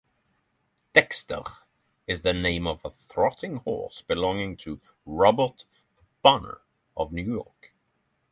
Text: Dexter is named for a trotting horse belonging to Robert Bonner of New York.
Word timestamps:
Dexter 0.93 1.43
is 2.07 2.23
named 2.23 2.81
for 2.81 2.87
a 2.91 3.13
trotting 3.13 3.57
horse 3.57 4.01
belonging 4.01 4.57
to 4.57 4.81
Robert 5.05 5.65
Bonner 6.23 6.61
of 6.97 7.11
New 7.13 7.21
York. 7.21 7.71